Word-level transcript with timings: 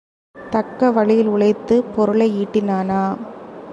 தக்க 0.35 0.91
வழியில் 0.91 1.27
உழைத்துப் 1.27 1.95
பொருளை 1.95 2.27
ஈட்டினானா? 2.41 3.01